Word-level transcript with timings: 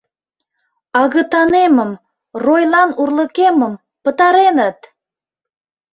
Агытанемым, 1.01 1.91
ройлан 2.43 2.89
урлыкемым, 3.01 3.73
пытареныт! 4.03 4.79